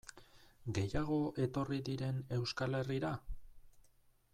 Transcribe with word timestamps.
Gehiago 0.77 1.17
etorri 1.45 1.79
diren 1.91 2.19
Euskal 2.39 2.79
Herrira? 2.83 3.17